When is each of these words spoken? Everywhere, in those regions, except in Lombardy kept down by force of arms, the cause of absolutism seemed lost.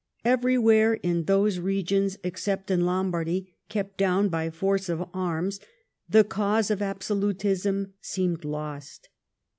Everywhere, 0.25 0.95
in 0.95 1.25
those 1.25 1.59
regions, 1.59 2.17
except 2.23 2.71
in 2.71 2.87
Lombardy 2.87 3.53
kept 3.69 3.99
down 3.99 4.29
by 4.29 4.49
force 4.49 4.89
of 4.89 5.07
arms, 5.13 5.59
the 6.09 6.23
cause 6.23 6.71
of 6.71 6.81
absolutism 6.81 7.93
seemed 8.01 8.43
lost. 8.43 9.09